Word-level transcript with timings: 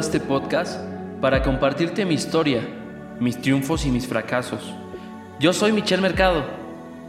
este 0.00 0.18
podcast 0.18 0.80
para 1.20 1.42
compartirte 1.42 2.06
mi 2.06 2.14
historia, 2.14 2.66
mis 3.20 3.38
triunfos 3.38 3.84
y 3.84 3.90
mis 3.90 4.06
fracasos. 4.06 4.74
Yo 5.38 5.52
soy 5.52 5.72
Michel 5.72 6.00
Mercado 6.00 6.42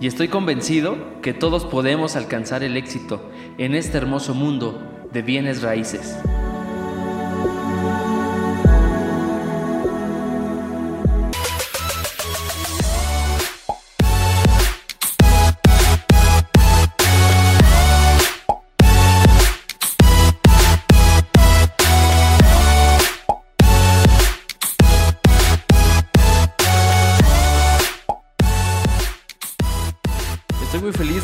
y 0.02 0.08
estoy 0.08 0.28
convencido 0.28 1.22
que 1.22 1.34
todos 1.34 1.66
podemos 1.66 2.18
alcanzar 2.18 2.64
el 2.64 2.76
éxito 2.76 3.32
en 3.58 3.76
este 3.76 3.98
hermoso 3.98 4.34
mundo 4.34 5.08
de 5.14 5.22
bienes 5.22 5.62
raíces. 5.62 6.18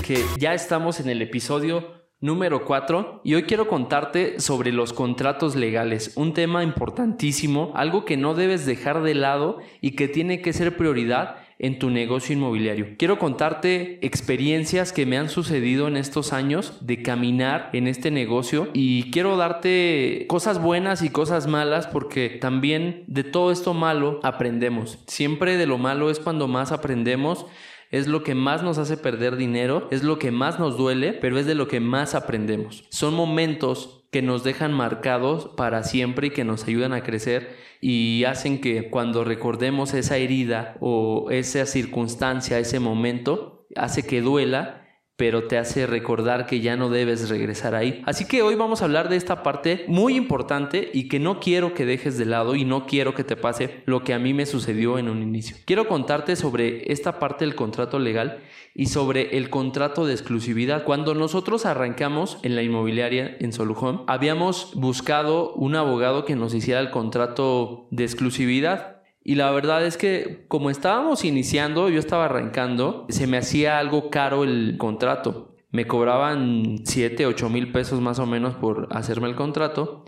Estoy 0.07 0.23
muy 0.23 0.23
feliz 0.23 0.35
que 0.35 0.39
ya 0.39 0.53
estamos 0.53 0.99
en 0.99 1.09
el 1.09 1.21
episodio 1.21 1.91
número 2.19 2.65
4 2.65 3.21
y 3.23 3.35
hoy 3.35 3.43
quiero 3.43 3.67
contarte 3.67 4.39
sobre 4.39 4.71
los 4.71 4.93
contratos 4.93 5.55
legales, 5.55 6.13
un 6.15 6.33
tema 6.33 6.63
importantísimo, 6.63 7.73
algo 7.75 8.05
que 8.05 8.15
no 8.17 8.33
debes 8.33 8.65
dejar 8.65 9.03
de 9.03 9.15
lado 9.15 9.57
y 9.81 9.91
que 9.91 10.07
tiene 10.07 10.41
que 10.41 10.53
ser 10.53 10.77
prioridad 10.77 11.35
en 11.59 11.79
tu 11.79 11.89
negocio 11.89 12.35
inmobiliario. 12.35 12.95
Quiero 12.97 13.19
contarte 13.19 14.05
experiencias 14.05 14.93
que 14.93 15.05
me 15.05 15.17
han 15.17 15.29
sucedido 15.29 15.87
en 15.87 15.97
estos 15.97 16.31
años 16.31 16.85
de 16.85 17.01
caminar 17.01 17.69
en 17.73 17.87
este 17.87 18.09
negocio 18.09 18.69
y 18.73 19.11
quiero 19.11 19.35
darte 19.37 20.25
cosas 20.29 20.61
buenas 20.61 21.01
y 21.01 21.09
cosas 21.09 21.47
malas 21.47 21.87
porque 21.87 22.29
también 22.29 23.03
de 23.07 23.23
todo 23.23 23.51
esto 23.51 23.73
malo 23.73 24.19
aprendemos. 24.23 24.99
Siempre 25.07 25.57
de 25.57 25.67
lo 25.67 25.77
malo 25.77 26.09
es 26.09 26.19
cuando 26.19 26.47
más 26.47 26.71
aprendemos 26.71 27.45
es 27.91 28.07
lo 28.07 28.23
que 28.23 28.35
más 28.35 28.63
nos 28.63 28.77
hace 28.77 28.97
perder 28.97 29.37
dinero, 29.37 29.87
es 29.91 30.03
lo 30.03 30.19
que 30.19 30.31
más 30.31 30.59
nos 30.59 30.77
duele, 30.77 31.13
pero 31.13 31.39
es 31.39 31.45
de 31.45 31.55
lo 31.55 31.67
que 31.67 31.79
más 31.79 32.15
aprendemos. 32.15 32.85
Son 32.89 33.13
momentos 33.13 34.05
que 34.11 34.21
nos 34.21 34.43
dejan 34.43 34.73
marcados 34.73 35.49
para 35.57 35.83
siempre 35.83 36.27
y 36.27 36.31
que 36.31 36.43
nos 36.43 36.65
ayudan 36.65 36.93
a 36.93 37.03
crecer 37.03 37.55
y 37.81 38.23
hacen 38.23 38.61
que 38.61 38.89
cuando 38.89 39.23
recordemos 39.23 39.93
esa 39.93 40.17
herida 40.17 40.77
o 40.79 41.29
esa 41.29 41.65
circunstancia, 41.65 42.59
ese 42.59 42.79
momento, 42.79 43.67
hace 43.75 44.05
que 44.05 44.21
duela 44.21 44.86
pero 45.17 45.47
te 45.47 45.57
hace 45.57 45.87
recordar 45.87 46.45
que 46.45 46.61
ya 46.61 46.77
no 46.77 46.89
debes 46.89 47.27
regresar 47.27 47.73
ahí. 47.73 48.01
Así 48.05 48.25
que 48.25 48.43
hoy 48.43 48.53
vamos 48.55 48.81
a 48.81 48.85
hablar 48.85 49.09
de 49.09 49.15
esta 49.15 49.41
parte 49.41 49.83
muy 49.87 50.15
importante 50.15 50.91
y 50.93 51.09
que 51.09 51.19
no 51.19 51.39
quiero 51.39 51.73
que 51.73 51.87
dejes 51.87 52.19
de 52.19 52.25
lado 52.25 52.55
y 52.55 52.65
no 52.65 52.85
quiero 52.85 53.15
que 53.15 53.23
te 53.23 53.35
pase 53.35 53.81
lo 53.85 54.03
que 54.03 54.13
a 54.13 54.19
mí 54.19 54.35
me 54.35 54.45
sucedió 54.45 54.99
en 54.99 55.09
un 55.09 55.23
inicio. 55.23 55.57
Quiero 55.65 55.87
contarte 55.87 56.35
sobre 56.35 56.91
esta 56.91 57.19
parte 57.19 57.45
del 57.45 57.55
contrato 57.55 57.97
legal 57.97 58.39
y 58.75 58.85
sobre 58.85 59.37
el 59.37 59.49
contrato 59.49 60.05
de 60.05 60.13
exclusividad. 60.13 60.83
Cuando 60.83 61.15
nosotros 61.15 61.65
arrancamos 61.65 62.37
en 62.43 62.55
la 62.55 62.61
inmobiliaria 62.61 63.35
en 63.39 63.53
Solujón, 63.53 64.03
habíamos 64.05 64.71
buscado 64.75 65.53
un 65.55 65.75
abogado 65.75 66.25
que 66.25 66.35
nos 66.35 66.53
hiciera 66.53 66.79
el 66.79 66.91
contrato 66.91 67.87
de 67.89 68.03
exclusividad 68.03 68.96
y 69.27 69.35
la 69.35 69.51
verdad 69.51 69.85
es 69.85 69.97
que 69.97 70.45
como 70.47 70.69
estábamos 70.69 71.25
iniciando, 71.25 71.89
yo 71.89 71.99
estaba 71.99 72.23
arrancando, 72.23 73.05
se 73.09 73.27
me 73.27 73.35
hacía 73.35 73.77
algo 73.77 74.09
caro 74.09 74.45
el 74.45 74.77
contrato. 74.77 75.57
Me 75.69 75.85
cobraban 75.85 76.77
7, 76.85 77.25
8 77.25 77.49
mil 77.49 77.73
pesos 77.73 77.99
más 77.99 78.19
o 78.19 78.25
menos 78.25 78.55
por 78.55 78.87
hacerme 78.91 79.27
el 79.27 79.35
contrato. 79.35 80.05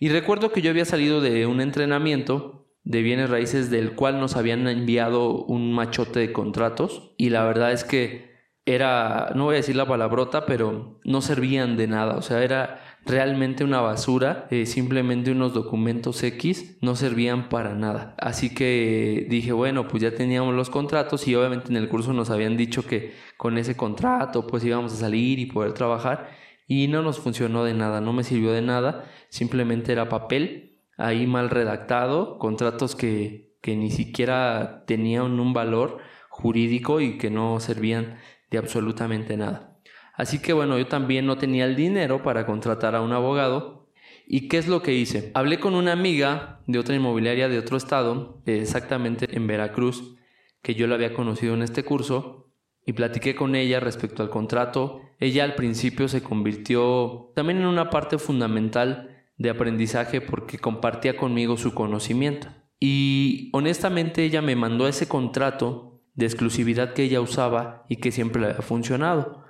Y 0.00 0.08
recuerdo 0.08 0.52
que 0.52 0.62
yo 0.62 0.70
había 0.70 0.86
salido 0.86 1.20
de 1.20 1.44
un 1.44 1.60
entrenamiento 1.60 2.66
de 2.82 3.02
bienes 3.02 3.28
raíces 3.28 3.70
del 3.70 3.94
cual 3.94 4.18
nos 4.18 4.36
habían 4.36 4.66
enviado 4.66 5.44
un 5.44 5.74
machote 5.74 6.20
de 6.20 6.32
contratos. 6.32 7.12
Y 7.18 7.28
la 7.28 7.44
verdad 7.44 7.72
es 7.72 7.84
que 7.84 8.32
era, 8.64 9.32
no 9.34 9.44
voy 9.44 9.56
a 9.56 9.58
decir 9.58 9.76
la 9.76 9.86
palabrota, 9.86 10.46
pero 10.46 10.98
no 11.04 11.20
servían 11.20 11.76
de 11.76 11.88
nada. 11.88 12.16
O 12.16 12.22
sea, 12.22 12.42
era 12.42 12.80
realmente 13.04 13.64
una 13.64 13.80
basura, 13.80 14.46
eh, 14.50 14.66
simplemente 14.66 15.32
unos 15.32 15.54
documentos 15.54 16.22
X 16.22 16.76
no 16.80 16.94
servían 16.96 17.48
para 17.48 17.74
nada. 17.74 18.14
Así 18.18 18.54
que 18.54 19.26
dije, 19.28 19.52
bueno, 19.52 19.88
pues 19.88 20.02
ya 20.02 20.14
teníamos 20.14 20.54
los 20.54 20.70
contratos 20.70 21.26
y 21.26 21.34
obviamente 21.34 21.68
en 21.70 21.76
el 21.76 21.88
curso 21.88 22.12
nos 22.12 22.30
habían 22.30 22.56
dicho 22.56 22.86
que 22.86 23.14
con 23.36 23.58
ese 23.58 23.76
contrato 23.76 24.46
pues 24.46 24.64
íbamos 24.64 24.92
a 24.92 24.96
salir 24.96 25.38
y 25.38 25.46
poder 25.46 25.72
trabajar 25.72 26.30
y 26.66 26.88
no 26.88 27.02
nos 27.02 27.18
funcionó 27.18 27.64
de 27.64 27.74
nada, 27.74 28.00
no 28.00 28.12
me 28.12 28.24
sirvió 28.24 28.52
de 28.52 28.62
nada, 28.62 29.04
simplemente 29.28 29.92
era 29.92 30.08
papel 30.08 30.78
ahí 30.96 31.26
mal 31.26 31.50
redactado, 31.50 32.38
contratos 32.38 32.94
que, 32.94 33.56
que 33.60 33.76
ni 33.76 33.90
siquiera 33.90 34.84
tenían 34.86 35.40
un 35.40 35.52
valor 35.52 35.98
jurídico 36.28 37.00
y 37.00 37.18
que 37.18 37.30
no 37.30 37.58
servían 37.60 38.16
de 38.50 38.58
absolutamente 38.58 39.36
nada. 39.36 39.71
Así 40.14 40.40
que 40.40 40.52
bueno, 40.52 40.78
yo 40.78 40.86
también 40.86 41.26
no 41.26 41.38
tenía 41.38 41.64
el 41.64 41.76
dinero 41.76 42.22
para 42.22 42.46
contratar 42.46 42.94
a 42.94 43.00
un 43.00 43.12
abogado. 43.12 43.88
¿Y 44.26 44.48
qué 44.48 44.58
es 44.58 44.68
lo 44.68 44.82
que 44.82 44.94
hice? 44.94 45.30
Hablé 45.34 45.58
con 45.58 45.74
una 45.74 45.92
amiga 45.92 46.60
de 46.66 46.78
otra 46.78 46.94
inmobiliaria 46.94 47.48
de 47.48 47.58
otro 47.58 47.76
estado, 47.76 48.42
exactamente 48.46 49.28
en 49.36 49.46
Veracruz, 49.46 50.16
que 50.62 50.74
yo 50.74 50.86
la 50.86 50.94
había 50.94 51.12
conocido 51.12 51.54
en 51.54 51.62
este 51.62 51.84
curso, 51.84 52.52
y 52.84 52.92
platiqué 52.92 53.34
con 53.34 53.54
ella 53.54 53.80
respecto 53.80 54.22
al 54.22 54.30
contrato. 54.30 55.02
Ella 55.18 55.44
al 55.44 55.54
principio 55.54 56.08
se 56.08 56.22
convirtió 56.22 57.32
también 57.34 57.58
en 57.58 57.66
una 57.66 57.90
parte 57.90 58.18
fundamental 58.18 59.24
de 59.36 59.50
aprendizaje 59.50 60.20
porque 60.20 60.58
compartía 60.58 61.16
conmigo 61.16 61.56
su 61.56 61.74
conocimiento. 61.74 62.48
Y 62.78 63.50
honestamente 63.52 64.24
ella 64.24 64.42
me 64.42 64.56
mandó 64.56 64.88
ese 64.88 65.06
contrato 65.06 66.00
de 66.14 66.26
exclusividad 66.26 66.92
que 66.92 67.04
ella 67.04 67.20
usaba 67.20 67.86
y 67.88 67.96
que 67.96 68.10
siempre 68.10 68.40
le 68.40 68.48
había 68.48 68.62
funcionado. 68.62 69.44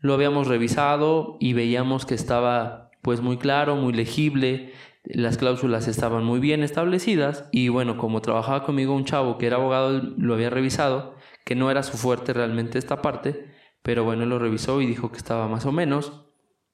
Lo 0.00 0.14
habíamos 0.14 0.48
revisado 0.48 1.36
y 1.40 1.52
veíamos 1.52 2.06
que 2.06 2.14
estaba 2.14 2.90
pues 3.02 3.20
muy 3.20 3.38
claro, 3.38 3.76
muy 3.76 3.92
legible, 3.92 4.72
las 5.04 5.38
cláusulas 5.38 5.88
estaban 5.88 6.24
muy 6.24 6.40
bien 6.40 6.62
establecidas 6.62 7.48
y 7.52 7.68
bueno, 7.68 7.96
como 7.96 8.20
trabajaba 8.20 8.64
conmigo 8.64 8.94
un 8.94 9.04
chavo 9.04 9.38
que 9.38 9.46
era 9.46 9.56
abogado, 9.56 10.02
lo 10.18 10.34
había 10.34 10.50
revisado, 10.50 11.14
que 11.44 11.54
no 11.54 11.70
era 11.70 11.82
su 11.82 11.96
fuerte 11.96 12.32
realmente 12.32 12.78
esta 12.78 13.00
parte, 13.00 13.46
pero 13.82 14.04
bueno, 14.04 14.26
lo 14.26 14.38
revisó 14.38 14.80
y 14.80 14.86
dijo 14.86 15.10
que 15.10 15.18
estaba 15.18 15.48
más 15.48 15.64
o 15.64 15.72
menos. 15.72 16.26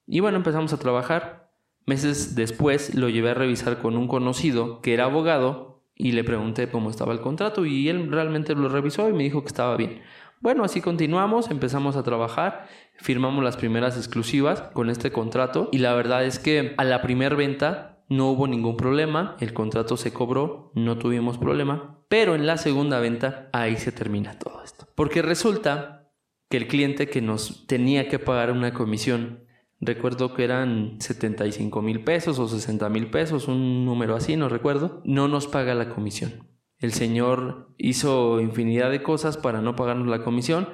Y 0.06 0.20
bueno, 0.20 0.38
empezamos 0.38 0.72
a 0.72 0.78
trabajar. 0.78 1.52
Meses 1.86 2.34
después 2.34 2.96
lo 2.96 3.08
llevé 3.08 3.30
a 3.30 3.34
revisar 3.34 3.78
con 3.78 3.96
un 3.96 4.08
conocido 4.08 4.80
que 4.80 4.92
era 4.92 5.04
abogado 5.04 5.84
y 5.94 6.12
le 6.12 6.24
pregunté 6.24 6.68
cómo 6.68 6.90
estaba 6.90 7.12
el 7.12 7.20
contrato 7.20 7.64
y 7.64 7.88
él 7.88 8.10
realmente 8.10 8.54
lo 8.54 8.68
revisó 8.68 9.08
y 9.08 9.12
me 9.12 9.22
dijo 9.22 9.42
que 9.42 9.48
estaba 9.48 9.76
bien. 9.76 10.02
Bueno, 10.46 10.62
así 10.62 10.80
continuamos, 10.80 11.50
empezamos 11.50 11.96
a 11.96 12.04
trabajar, 12.04 12.68
firmamos 12.98 13.42
las 13.42 13.56
primeras 13.56 13.96
exclusivas 13.96 14.60
con 14.60 14.90
este 14.90 15.10
contrato 15.10 15.68
y 15.72 15.78
la 15.78 15.92
verdad 15.94 16.24
es 16.24 16.38
que 16.38 16.72
a 16.76 16.84
la 16.84 17.02
primera 17.02 17.34
venta 17.34 18.04
no 18.08 18.30
hubo 18.30 18.46
ningún 18.46 18.76
problema, 18.76 19.36
el 19.40 19.52
contrato 19.52 19.96
se 19.96 20.12
cobró, 20.12 20.70
no 20.76 20.98
tuvimos 20.98 21.36
problema, 21.36 21.98
pero 22.08 22.36
en 22.36 22.46
la 22.46 22.58
segunda 22.58 23.00
venta 23.00 23.50
ahí 23.52 23.76
se 23.76 23.90
termina 23.90 24.38
todo 24.38 24.62
esto. 24.62 24.86
Porque 24.94 25.20
resulta 25.20 26.12
que 26.48 26.58
el 26.58 26.68
cliente 26.68 27.08
que 27.08 27.20
nos 27.20 27.66
tenía 27.66 28.08
que 28.08 28.20
pagar 28.20 28.52
una 28.52 28.72
comisión, 28.72 29.48
recuerdo 29.80 30.32
que 30.32 30.44
eran 30.44 31.00
75 31.00 31.82
mil 31.82 32.04
pesos 32.04 32.38
o 32.38 32.46
60 32.46 32.88
mil 32.88 33.10
pesos, 33.10 33.48
un 33.48 33.84
número 33.84 34.14
así, 34.14 34.36
no 34.36 34.48
recuerdo, 34.48 35.02
no 35.04 35.26
nos 35.26 35.48
paga 35.48 35.74
la 35.74 35.88
comisión. 35.88 36.55
El 36.86 36.92
Señor 36.92 37.74
hizo 37.78 38.40
infinidad 38.40 38.92
de 38.92 39.02
cosas 39.02 39.36
para 39.36 39.60
no 39.60 39.74
pagarnos 39.74 40.06
la 40.06 40.22
comisión. 40.22 40.68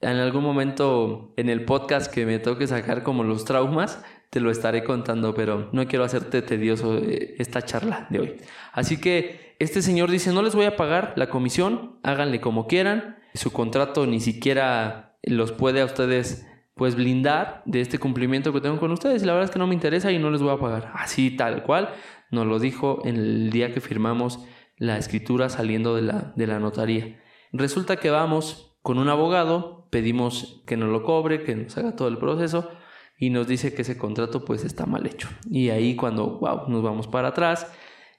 En 0.00 0.16
algún 0.16 0.42
momento 0.42 1.34
en 1.36 1.50
el 1.50 1.66
podcast 1.66 2.10
que 2.10 2.24
me 2.24 2.38
toque 2.38 2.66
sacar 2.66 3.02
como 3.02 3.22
los 3.22 3.44
traumas, 3.44 4.02
te 4.30 4.40
lo 4.40 4.50
estaré 4.50 4.82
contando, 4.82 5.34
pero 5.34 5.68
no 5.72 5.86
quiero 5.86 6.06
hacerte 6.06 6.40
tedioso 6.40 6.96
eh, 6.96 7.34
esta 7.38 7.60
charla 7.60 8.06
de 8.08 8.18
hoy. 8.18 8.36
Así 8.72 8.98
que 8.98 9.56
este 9.58 9.82
señor 9.82 10.10
dice, 10.10 10.32
no 10.32 10.40
les 10.40 10.54
voy 10.54 10.64
a 10.64 10.74
pagar 10.74 11.12
la 11.16 11.28
comisión, 11.28 11.98
háganle 12.02 12.40
como 12.40 12.66
quieran. 12.66 13.18
Su 13.34 13.52
contrato 13.52 14.06
ni 14.06 14.20
siquiera 14.20 15.18
los 15.22 15.52
puede 15.52 15.82
a 15.82 15.84
ustedes 15.84 16.46
pues 16.76 16.94
blindar 16.94 17.62
de 17.66 17.82
este 17.82 17.98
cumplimiento 17.98 18.54
que 18.54 18.62
tengo 18.62 18.80
con 18.80 18.90
ustedes. 18.90 19.22
La 19.22 19.34
verdad 19.34 19.50
es 19.50 19.50
que 19.50 19.58
no 19.58 19.66
me 19.66 19.74
interesa 19.74 20.10
y 20.12 20.18
no 20.18 20.30
les 20.30 20.40
voy 20.40 20.54
a 20.54 20.58
pagar. 20.58 20.92
Así 20.94 21.36
tal 21.36 21.62
cual 21.62 21.90
nos 22.30 22.46
lo 22.46 22.58
dijo 22.58 23.02
en 23.04 23.16
el 23.16 23.50
día 23.50 23.74
que 23.74 23.82
firmamos 23.82 24.46
la 24.78 24.98
escritura 24.98 25.48
saliendo 25.48 25.94
de 25.94 26.02
la, 26.02 26.32
de 26.36 26.46
la 26.46 26.58
notaría. 26.58 27.20
Resulta 27.52 27.96
que 27.96 28.10
vamos 28.10 28.76
con 28.82 28.98
un 28.98 29.08
abogado, 29.08 29.86
pedimos 29.90 30.62
que 30.66 30.76
nos 30.76 30.90
lo 30.90 31.02
cobre, 31.02 31.42
que 31.42 31.56
nos 31.56 31.76
haga 31.76 31.96
todo 31.96 32.08
el 32.08 32.18
proceso 32.18 32.70
y 33.18 33.30
nos 33.30 33.48
dice 33.48 33.74
que 33.74 33.82
ese 33.82 33.98
contrato 33.98 34.44
pues 34.44 34.64
está 34.64 34.86
mal 34.86 35.06
hecho. 35.06 35.28
Y 35.50 35.70
ahí 35.70 35.96
cuando, 35.96 36.38
wow, 36.38 36.68
nos 36.68 36.82
vamos 36.82 37.08
para 37.08 37.28
atrás 37.28 37.70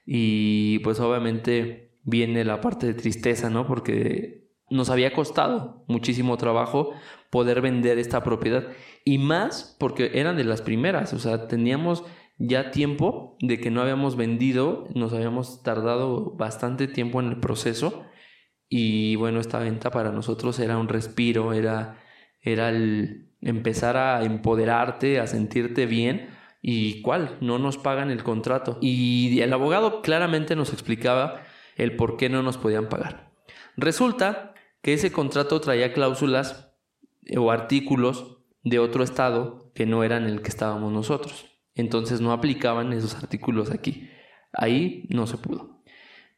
y 0.04 0.78
pues 0.80 1.00
obviamente 1.00 1.98
viene 2.02 2.44
la 2.44 2.60
parte 2.60 2.86
de 2.86 2.94
tristeza, 2.94 3.50
¿no? 3.50 3.66
Porque 3.66 4.50
nos 4.68 4.90
había 4.90 5.12
costado 5.12 5.84
muchísimo 5.88 6.36
trabajo 6.36 6.92
poder 7.30 7.60
vender 7.60 7.98
esta 7.98 8.22
propiedad 8.22 8.68
y 9.04 9.18
más 9.18 9.76
porque 9.78 10.12
eran 10.14 10.36
de 10.36 10.44
las 10.44 10.62
primeras, 10.62 11.12
o 11.12 11.18
sea, 11.18 11.48
teníamos 11.48 12.04
ya 12.40 12.70
tiempo 12.70 13.36
de 13.40 13.60
que 13.60 13.70
no 13.70 13.82
habíamos 13.82 14.16
vendido, 14.16 14.86
nos 14.94 15.12
habíamos 15.12 15.62
tardado 15.62 16.32
bastante 16.32 16.88
tiempo 16.88 17.20
en 17.20 17.28
el 17.28 17.38
proceso 17.38 18.06
y 18.68 19.16
bueno, 19.16 19.40
esta 19.40 19.58
venta 19.58 19.90
para 19.90 20.10
nosotros 20.10 20.58
era 20.58 20.78
un 20.78 20.88
respiro, 20.88 21.52
era, 21.52 22.02
era 22.40 22.70
el 22.70 23.30
empezar 23.42 23.98
a 23.98 24.24
empoderarte, 24.24 25.20
a 25.20 25.26
sentirte 25.26 25.84
bien 25.84 26.30
y 26.62 27.02
cuál, 27.02 27.36
no 27.42 27.58
nos 27.58 27.76
pagan 27.76 28.10
el 28.10 28.22
contrato. 28.22 28.78
Y 28.80 29.40
el 29.40 29.52
abogado 29.52 30.00
claramente 30.00 30.56
nos 30.56 30.72
explicaba 30.72 31.42
el 31.76 31.96
por 31.96 32.16
qué 32.16 32.30
no 32.30 32.42
nos 32.42 32.56
podían 32.56 32.88
pagar. 32.88 33.32
Resulta 33.76 34.54
que 34.82 34.94
ese 34.94 35.12
contrato 35.12 35.60
traía 35.60 35.92
cláusulas 35.92 36.72
o 37.36 37.50
artículos 37.50 38.38
de 38.62 38.78
otro 38.78 39.04
estado 39.04 39.72
que 39.74 39.84
no 39.84 40.04
eran 40.04 40.24
el 40.24 40.40
que 40.40 40.48
estábamos 40.48 40.90
nosotros. 40.92 41.49
Entonces 41.74 42.20
no 42.20 42.32
aplicaban 42.32 42.92
esos 42.92 43.14
artículos 43.14 43.70
aquí. 43.70 44.10
Ahí 44.52 45.06
no 45.08 45.26
se 45.26 45.36
pudo. 45.36 45.82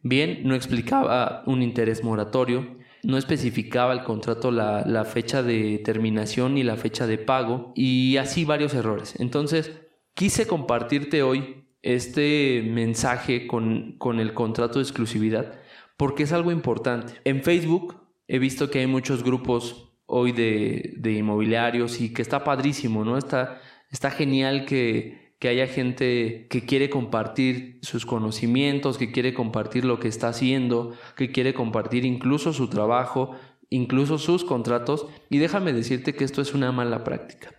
Bien, 0.02 0.40
no 0.44 0.54
explicaba 0.54 1.44
un 1.46 1.62
interés 1.62 2.02
moratorio, 2.02 2.78
no 3.04 3.16
especificaba 3.16 3.92
el 3.92 4.02
contrato 4.02 4.50
la, 4.50 4.84
la, 4.86 5.04
fecha 5.04 5.42
de 5.42 5.78
terminación 5.78 6.54
ni 6.54 6.62
la 6.62 6.76
fecha 6.76 7.06
de 7.06 7.18
pago 7.18 7.72
y 7.74 8.16
así 8.16 8.44
varios 8.44 8.74
errores. 8.74 9.14
Entonces, 9.18 9.72
quise 10.14 10.46
compartirte 10.46 11.22
hoy 11.22 11.66
este 11.82 12.62
mensaje 12.64 13.46
con, 13.46 13.96
con 13.98 14.20
el 14.20 14.34
contrato 14.34 14.78
de 14.78 14.84
exclusividad 14.84 15.60
porque 15.96 16.24
es 16.24 16.32
algo 16.32 16.50
importante. 16.50 17.14
En 17.24 17.42
Facebook 17.42 17.96
he 18.26 18.40
visto 18.40 18.70
que 18.70 18.80
hay 18.80 18.88
muchos 18.88 19.22
grupos 19.22 19.92
hoy 20.06 20.32
de, 20.32 20.94
de 20.96 21.12
inmobiliarios 21.12 22.00
y 22.00 22.12
que 22.12 22.22
está 22.22 22.42
padrísimo, 22.42 23.04
¿no? 23.04 23.16
Está, 23.16 23.60
está 23.90 24.10
genial 24.10 24.64
que, 24.64 25.21
que 25.42 25.48
haya 25.48 25.66
gente 25.66 26.46
que 26.48 26.64
quiere 26.64 26.88
compartir 26.88 27.80
sus 27.82 28.06
conocimientos, 28.06 28.96
que 28.96 29.10
quiere 29.10 29.34
compartir 29.34 29.84
lo 29.84 29.98
que 29.98 30.06
está 30.06 30.28
haciendo, 30.28 30.92
que 31.16 31.32
quiere 31.32 31.52
compartir 31.52 32.04
incluso 32.04 32.52
su 32.52 32.68
trabajo, 32.68 33.32
incluso 33.68 34.18
sus 34.18 34.44
contratos. 34.44 35.08
Y 35.30 35.38
déjame 35.38 35.72
decirte 35.72 36.14
que 36.14 36.22
esto 36.22 36.42
es 36.42 36.54
una 36.54 36.70
mala 36.70 37.02
práctica. 37.02 37.50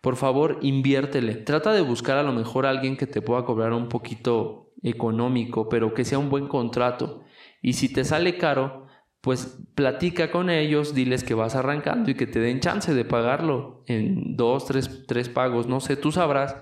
Por 0.00 0.16
favor, 0.16 0.58
inviértele. 0.62 1.36
Trata 1.36 1.72
de 1.72 1.80
buscar 1.80 2.18
a 2.18 2.24
lo 2.24 2.32
mejor 2.32 2.66
a 2.66 2.70
alguien 2.70 2.96
que 2.96 3.06
te 3.06 3.22
pueda 3.22 3.44
cobrar 3.44 3.72
un 3.72 3.88
poquito 3.88 4.72
económico, 4.82 5.68
pero 5.68 5.94
que 5.94 6.04
sea 6.04 6.18
un 6.18 6.30
buen 6.30 6.48
contrato. 6.48 7.22
Y 7.62 7.74
si 7.74 7.88
te 7.88 8.02
sale 8.02 8.36
caro, 8.36 8.88
pues 9.20 9.60
platica 9.76 10.32
con 10.32 10.50
ellos, 10.50 10.92
diles 10.92 11.22
que 11.22 11.34
vas 11.34 11.54
arrancando 11.54 12.10
y 12.10 12.16
que 12.16 12.26
te 12.26 12.40
den 12.40 12.58
chance 12.58 12.92
de 12.92 13.04
pagarlo 13.04 13.84
en 13.86 14.36
dos, 14.36 14.66
tres, 14.66 15.04
tres 15.06 15.28
pagos, 15.28 15.68
no 15.68 15.78
sé, 15.78 15.96
tú 15.96 16.10
sabrás 16.10 16.56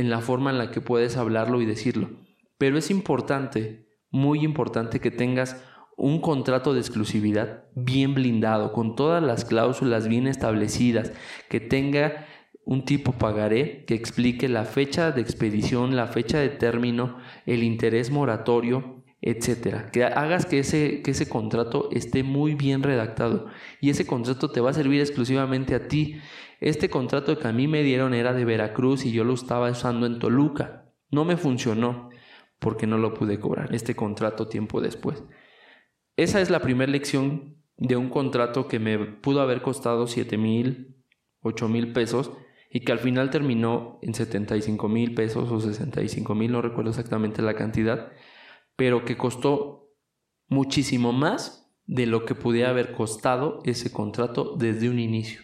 en 0.00 0.10
la 0.10 0.20
forma 0.20 0.50
en 0.50 0.58
la 0.58 0.70
que 0.70 0.80
puedes 0.80 1.16
hablarlo 1.16 1.60
y 1.60 1.66
decirlo. 1.66 2.10
Pero 2.58 2.78
es 2.78 2.90
importante, 2.90 3.86
muy 4.10 4.44
importante 4.44 5.00
que 5.00 5.10
tengas 5.10 5.62
un 5.96 6.20
contrato 6.20 6.72
de 6.72 6.80
exclusividad 6.80 7.64
bien 7.74 8.14
blindado, 8.14 8.72
con 8.72 8.96
todas 8.96 9.22
las 9.22 9.44
cláusulas 9.44 10.08
bien 10.08 10.26
establecidas, 10.26 11.12
que 11.48 11.60
tenga 11.60 12.26
un 12.64 12.84
tipo 12.84 13.12
pagaré 13.12 13.84
que 13.84 13.94
explique 13.94 14.48
la 14.48 14.64
fecha 14.64 15.12
de 15.12 15.20
expedición, 15.20 15.96
la 15.96 16.06
fecha 16.06 16.38
de 16.38 16.48
término, 16.48 17.18
el 17.44 17.62
interés 17.62 18.10
moratorio, 18.10 18.99
etcétera. 19.22 19.90
Que 19.90 20.04
hagas 20.04 20.46
que 20.46 20.60
ese, 20.60 21.02
que 21.02 21.10
ese 21.10 21.28
contrato 21.28 21.88
esté 21.92 22.22
muy 22.22 22.54
bien 22.54 22.82
redactado 22.82 23.46
y 23.80 23.90
ese 23.90 24.06
contrato 24.06 24.50
te 24.50 24.60
va 24.60 24.70
a 24.70 24.74
servir 24.74 25.00
exclusivamente 25.00 25.74
a 25.74 25.88
ti 25.88 26.20
este 26.60 26.90
contrato 26.90 27.38
que 27.38 27.48
a 27.48 27.52
mí 27.52 27.68
me 27.68 27.82
dieron 27.82 28.12
era 28.12 28.34
de 28.34 28.44
Veracruz 28.44 29.06
y 29.06 29.12
yo 29.12 29.24
lo 29.24 29.34
estaba 29.34 29.70
usando 29.70 30.06
en 30.06 30.18
Toluca. 30.18 30.92
No 31.10 31.24
me 31.24 31.36
funcionó 31.36 32.10
porque 32.58 32.86
no 32.86 32.98
lo 32.98 33.14
pude 33.14 33.40
cobrar, 33.40 33.74
este 33.74 33.96
contrato 33.96 34.46
tiempo 34.46 34.80
después. 34.80 35.24
Esa 36.16 36.40
es 36.42 36.50
la 36.50 36.60
primera 36.60 36.92
lección 36.92 37.56
de 37.78 37.96
un 37.96 38.10
contrato 38.10 38.68
que 38.68 38.78
me 38.78 38.98
pudo 38.98 39.40
haber 39.40 39.62
costado 39.62 40.06
7 40.06 40.36
mil, 40.36 41.02
8 41.40 41.68
mil 41.68 41.92
pesos 41.94 42.30
y 42.70 42.80
que 42.80 42.92
al 42.92 42.98
final 42.98 43.30
terminó 43.30 43.98
en 44.02 44.12
75 44.12 44.88
mil 44.88 45.14
pesos 45.14 45.50
o 45.50 45.60
65 45.60 46.34
mil, 46.34 46.52
no 46.52 46.60
recuerdo 46.60 46.90
exactamente 46.90 47.40
la 47.40 47.54
cantidad, 47.54 48.12
pero 48.80 49.04
que 49.04 49.18
costó 49.18 49.92
muchísimo 50.48 51.12
más 51.12 51.70
de 51.84 52.06
lo 52.06 52.24
que 52.24 52.34
pudiera 52.34 52.70
haber 52.70 52.92
costado 52.92 53.60
ese 53.66 53.92
contrato 53.92 54.56
desde 54.56 54.88
un 54.88 54.98
inicio. 54.98 55.42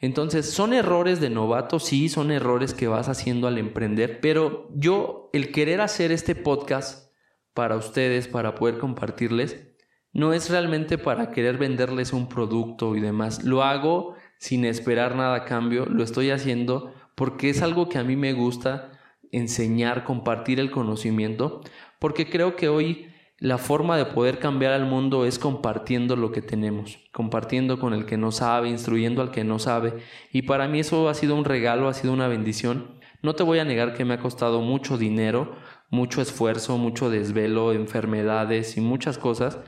Entonces, 0.00 0.48
son 0.48 0.72
errores 0.72 1.20
de 1.20 1.28
novato, 1.28 1.80
sí, 1.80 2.08
son 2.08 2.30
errores 2.30 2.74
que 2.74 2.86
vas 2.86 3.08
haciendo 3.08 3.48
al 3.48 3.58
emprender, 3.58 4.20
pero 4.20 4.68
yo 4.76 5.28
el 5.32 5.50
querer 5.50 5.80
hacer 5.80 6.12
este 6.12 6.36
podcast 6.36 7.12
para 7.52 7.74
ustedes, 7.74 8.28
para 8.28 8.54
poder 8.54 8.78
compartirles, 8.78 9.74
no 10.12 10.32
es 10.32 10.48
realmente 10.48 10.98
para 10.98 11.32
querer 11.32 11.58
venderles 11.58 12.12
un 12.12 12.28
producto 12.28 12.94
y 12.94 13.00
demás. 13.00 13.42
Lo 13.42 13.64
hago 13.64 14.14
sin 14.38 14.64
esperar 14.64 15.16
nada 15.16 15.34
a 15.34 15.44
cambio, 15.44 15.84
lo 15.86 16.04
estoy 16.04 16.30
haciendo 16.30 16.94
porque 17.16 17.50
es 17.50 17.60
algo 17.60 17.88
que 17.88 17.98
a 17.98 18.04
mí 18.04 18.14
me 18.14 18.34
gusta 18.34 18.92
enseñar, 19.32 20.04
compartir 20.04 20.60
el 20.60 20.70
conocimiento, 20.70 21.60
porque 21.98 22.28
creo 22.30 22.56
que 22.56 22.68
hoy 22.68 23.08
la 23.40 23.58
forma 23.58 23.96
de 23.96 24.06
poder 24.06 24.40
cambiar 24.40 24.72
al 24.72 24.84
mundo 24.84 25.24
es 25.24 25.38
compartiendo 25.38 26.16
lo 26.16 26.32
que 26.32 26.42
tenemos, 26.42 26.98
compartiendo 27.12 27.78
con 27.78 27.94
el 27.94 28.04
que 28.04 28.16
no 28.16 28.32
sabe, 28.32 28.68
instruyendo 28.68 29.22
al 29.22 29.30
que 29.30 29.44
no 29.44 29.60
sabe. 29.60 29.94
Y 30.32 30.42
para 30.42 30.66
mí 30.66 30.80
eso 30.80 31.08
ha 31.08 31.14
sido 31.14 31.36
un 31.36 31.44
regalo, 31.44 31.88
ha 31.88 31.94
sido 31.94 32.12
una 32.12 32.26
bendición. 32.26 32.98
No 33.22 33.34
te 33.34 33.44
voy 33.44 33.60
a 33.60 33.64
negar 33.64 33.94
que 33.94 34.04
me 34.04 34.14
ha 34.14 34.20
costado 34.20 34.60
mucho 34.60 34.98
dinero, 34.98 35.56
mucho 35.88 36.20
esfuerzo, 36.20 36.78
mucho 36.78 37.10
desvelo, 37.10 37.72
enfermedades 37.72 38.76
y 38.76 38.80
muchas 38.80 39.18
cosas, 39.18 39.58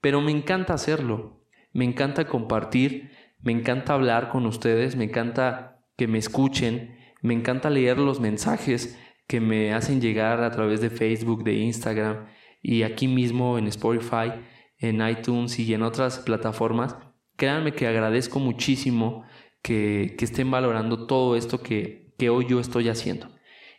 pero 0.00 0.20
me 0.20 0.32
encanta 0.32 0.74
hacerlo. 0.74 1.44
Me 1.72 1.84
encanta 1.84 2.26
compartir, 2.26 3.10
me 3.40 3.52
encanta 3.52 3.94
hablar 3.94 4.28
con 4.28 4.46
ustedes, 4.46 4.96
me 4.96 5.04
encanta 5.04 5.84
que 5.96 6.06
me 6.06 6.18
escuchen, 6.18 6.96
me 7.20 7.34
encanta 7.34 7.70
leer 7.70 7.98
los 7.98 8.20
mensajes 8.20 8.98
que 9.26 9.40
me 9.40 9.72
hacen 9.72 10.00
llegar 10.00 10.42
a 10.42 10.50
través 10.50 10.80
de 10.80 10.90
Facebook, 10.90 11.44
de 11.44 11.54
Instagram 11.54 12.26
y 12.62 12.82
aquí 12.82 13.08
mismo 13.08 13.58
en 13.58 13.66
Spotify, 13.68 14.32
en 14.78 15.06
iTunes 15.06 15.58
y 15.58 15.72
en 15.74 15.82
otras 15.82 16.18
plataformas. 16.18 16.96
Créanme 17.36 17.72
que 17.72 17.86
agradezco 17.86 18.38
muchísimo 18.38 19.24
que, 19.62 20.16
estén 20.20 20.50
valorando 20.50 21.06
todo 21.06 21.36
esto 21.36 21.62
que, 21.62 22.14
que 22.18 22.30
hoy 22.30 22.46
yo 22.48 22.60
estoy 22.60 22.88
haciendo. 22.88 23.28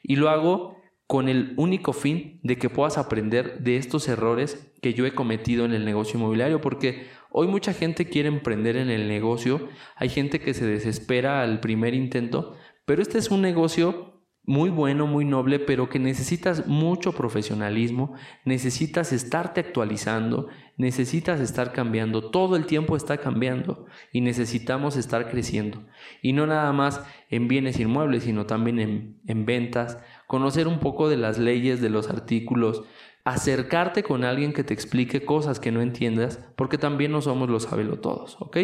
Y 0.04 0.16
lo 0.18 0.30
hago 0.30 0.76
con 1.08 1.30
el 1.30 1.54
único 1.58 1.94
fin 1.94 2.40
de 2.44 2.58
que 2.58 2.70
puedas 2.70 2.98
aprender 2.98 3.60
de 3.60 3.78
estos 3.78 4.08
errores 4.08 4.74
que 4.82 4.94
yo 4.94 5.06
he 5.06 5.14
cometido 5.14 5.66
en 5.66 5.74
el 5.74 5.86
negocio 5.86 6.20
inmobiliario, 6.20 6.62
porque 6.62 7.08
hoy 7.30 7.48
mucha 7.48 7.74
gente 7.74 8.08
quiere 8.08 8.28
emprender 8.28 8.76
en 8.76 8.90
el 8.90 9.08
negocio, 9.08 9.68
hay 9.96 10.10
gente 10.10 10.40
que 10.40 10.54
se 10.54 10.66
desespera 10.66 11.42
al 11.42 11.60
primer 11.60 11.94
intento, 11.94 12.56
pero 12.86 13.02
este 13.02 13.20
es 13.20 13.30
un 13.30 13.42
negocio 13.42 14.15
muy 14.46 14.70
bueno, 14.70 15.08
muy 15.08 15.26
noble, 15.26 15.60
pero 15.60 15.90
que 15.90 16.00
necesitas 16.00 16.68
mucho 16.68 17.14
profesionalismo, 17.14 18.14
necesitas 18.44 19.12
estarte 19.12 19.60
actualizando, 19.62 20.48
necesitas 20.78 21.40
estar 21.40 21.72
cambiando, 21.72 22.30
todo 22.30 22.56
el 22.56 22.66
tiempo 22.66 22.96
está 22.96 23.18
cambiando 23.18 23.86
y 24.12 24.22
necesitamos 24.22 24.98
estar 24.98 25.30
creciendo. 25.30 25.86
Y 26.22 26.34
no 26.34 26.46
nada 26.46 26.72
más 26.74 27.02
en 27.30 27.48
bienes 27.48 27.80
inmuebles, 27.80 28.24
sino 28.24 28.46
también 28.46 28.80
en, 28.80 29.20
en 29.26 29.46
ventas, 29.46 29.98
conocer 30.28 30.68
un 30.68 30.80
poco 30.80 31.10
de 31.10 31.18
las 31.18 31.40
leyes, 31.40 31.82
de 31.82 31.90
los 31.90 32.10
artículos, 32.10 32.84
acercarte 33.24 34.04
con 34.04 34.24
alguien 34.24 34.54
que 34.54 34.64
te 34.64 34.76
explique 34.76 35.26
cosas 35.26 35.60
que 35.60 35.72
no 35.72 35.82
entiendas, 35.82 36.40
porque 36.56 36.78
también 36.78 37.12
no 37.12 37.22
somos 37.22 37.50
los 37.50 37.68
todos, 38.00 38.38
¿ok? 38.40 38.58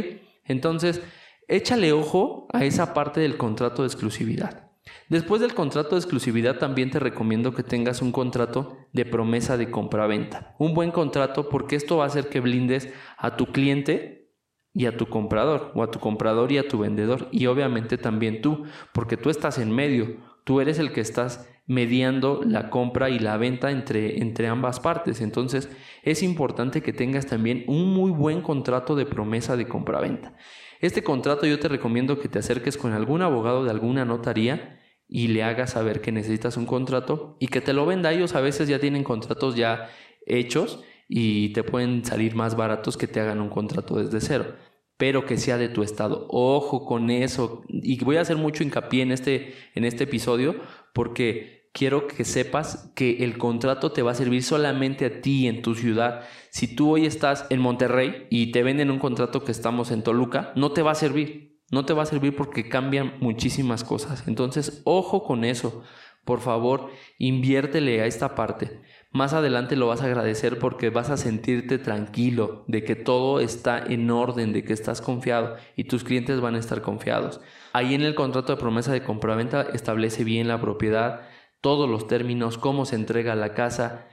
Entonces, 0.46 1.02
échale 1.48 1.92
ojo 1.92 2.48
a 2.54 2.64
esa 2.66 2.94
parte 2.94 3.20
del 3.20 3.38
contrato 3.38 3.82
de 3.82 3.88
exclusividad. 3.88 4.71
Después 5.10 5.42
del 5.42 5.54
contrato 5.54 5.96
de 5.96 6.00
exclusividad 6.00 6.58
también 6.58 6.90
te 6.90 7.00
recomiendo 7.00 7.54
que 7.54 7.64
tengas 7.64 8.02
un 8.02 8.12
contrato 8.12 8.78
de 8.94 9.06
promesa 9.06 9.58
de 9.58 9.70
compra-venta. 9.70 10.56
Un 10.60 10.74
buen 10.74 10.92
contrato 10.92 11.50
porque 11.50 11.76
esto 11.76 11.98
va 11.98 12.06
a 12.06 12.08
hacer 12.08 12.30
que 12.30 12.40
blindes 12.40 12.94
a 13.18 13.36
tu 13.36 13.48
cliente 13.48 14.32
y 14.74 14.86
a 14.86 14.96
tu 14.96 15.08
comprador, 15.08 15.72
o 15.76 15.84
a 15.84 15.92
tu 15.92 16.00
comprador 16.00 16.52
y 16.52 16.58
a 16.58 16.68
tu 16.68 16.80
vendedor, 16.80 17.28
y 17.32 17.48
obviamente 17.48 17.98
también 17.98 18.42
tú, 18.42 18.64
porque 18.94 19.18
tú 19.18 19.30
estás 19.30 19.58
en 19.58 19.70
medio, 19.70 20.16
tú 20.46 20.62
eres 20.62 20.80
el 20.80 20.94
que 20.94 21.02
estás 21.02 21.46
mediando 21.68 22.42
la 22.46 22.70
compra 22.70 23.10
y 23.10 23.20
la 23.20 23.38
venta 23.38 23.72
entre, 23.72 24.22
entre 24.22 24.48
ambas 24.48 24.80
partes. 24.80 25.22
Entonces 25.22 25.70
es 26.04 26.24
importante 26.24 26.82
que 26.82 26.94
tengas 26.94 27.28
también 27.28 27.64
un 27.68 27.94
muy 27.94 28.12
buen 28.12 28.42
contrato 28.42 28.96
de 28.96 29.06
promesa 29.06 29.56
de 29.56 29.68
compra-venta. 29.68 30.36
Este 30.82 31.04
contrato 31.04 31.46
yo 31.46 31.60
te 31.60 31.68
recomiendo 31.68 32.20
que 32.20 32.28
te 32.28 32.40
acerques 32.40 32.76
con 32.76 32.92
algún 32.92 33.22
abogado 33.22 33.64
de 33.64 33.72
alguna 33.72 34.04
notaría 34.04 34.81
y 35.14 35.28
le 35.28 35.44
hagas 35.44 35.72
saber 35.72 36.00
que 36.00 36.14
necesitas 36.14 36.56
un 36.56 36.66
contrato 36.66 37.36
y 37.38 37.48
que 37.48 37.60
te 37.60 37.74
lo 37.74 37.86
venda. 37.86 38.14
Ellos 38.14 38.34
a 38.34 38.40
veces 38.40 38.70
ya 38.70 38.80
tienen 38.80 39.04
contratos 39.04 39.56
ya 39.56 39.90
hechos 40.26 40.80
y 41.10 41.50
te 41.50 41.64
pueden 41.64 42.06
salir 42.06 42.34
más 42.34 42.56
baratos 42.56 42.96
que 42.96 43.08
te 43.08 43.20
hagan 43.20 43.42
un 43.42 43.50
contrato 43.50 44.02
desde 44.02 44.26
cero, 44.26 44.56
pero 44.96 45.26
que 45.26 45.36
sea 45.36 45.58
de 45.58 45.68
tu 45.68 45.84
estado. 45.84 46.28
Ojo 46.30 46.86
con 46.86 47.10
eso. 47.10 47.62
Y 47.68 48.02
voy 48.06 48.16
a 48.16 48.22
hacer 48.22 48.38
mucho 48.38 48.64
hincapié 48.64 49.02
en 49.02 49.12
este, 49.12 49.54
en 49.76 49.84
este 49.84 50.06
episodio 50.06 50.56
porque 50.94 51.70
quiero 51.74 52.08
que 52.08 52.24
sepas 52.24 52.90
que 52.96 53.26
el 53.26 53.38
contrato 53.38 53.92
te 53.92 54.04
va 54.04 54.12
a 54.12 54.16
servir 54.16 54.44
solamente 54.44 55.06
a 55.06 55.22
ti 55.22 55.46
en 55.48 55.62
tu 55.62 55.76
ciudad. 55.76 56.22
Si 56.52 56.74
tú 56.74 56.92
hoy 56.92 57.06
estás 57.06 57.48
en 57.50 57.60
Monterrey 57.60 58.28
y 58.30 58.54
te 58.54 58.64
venden 58.64 58.90
un 58.90 59.00
contrato 59.00 59.44
que 59.44 59.52
estamos 59.52 59.92
en 59.92 60.04
Toluca, 60.04 60.54
no 60.56 60.72
te 60.72 60.82
va 60.82 60.92
a 60.92 60.96
servir. 60.96 61.51
No 61.72 61.86
te 61.86 61.94
va 61.94 62.04
a 62.04 62.06
servir 62.06 62.36
porque 62.36 62.70
cambian 62.70 63.16
muchísimas 63.20 63.84
cosas. 63.84 64.28
Entonces, 64.28 64.82
ojo 64.84 65.24
con 65.24 65.44
eso. 65.46 65.84
Por 66.26 66.40
favor, 66.40 66.92
inviértele 67.18 68.02
a 68.02 68.06
esta 68.06 68.36
parte. 68.36 68.82
Más 69.12 69.34
adelante 69.34 69.76
lo 69.76 69.88
vas 69.88 70.02
a 70.02 70.06
agradecer 70.06 70.60
porque 70.60 70.90
vas 70.90 71.10
a 71.10 71.18
sentirte 71.18 71.80
tranquilo 71.80 72.64
de 72.68 72.84
que 72.84 72.96
todo 72.96 73.40
está 73.40 73.80
en 73.80 74.10
orden, 74.12 74.54
de 74.54 74.64
que 74.64 74.74
estás 74.74 75.02
confiado 75.02 75.56
y 75.76 75.86
tus 75.86 76.04
clientes 76.04 76.40
van 76.40 76.56
a 76.56 76.60
estar 76.60 76.82
confiados. 76.82 77.42
Ahí 77.74 77.96
en 77.96 78.04
el 78.04 78.16
contrato 78.16 78.54
de 78.54 78.62
promesa 78.62 78.94
de 78.94 79.04
compraventa 79.04 79.64
establece 79.74 80.24
bien 80.24 80.48
la 80.48 80.62
propiedad, 80.62 81.22
todos 81.60 81.90
los 81.90 82.08
términos, 82.08 82.58
cómo 82.58 82.86
se 82.86 82.96
entrega 82.96 83.36
la 83.36 83.54
casa, 83.54 84.08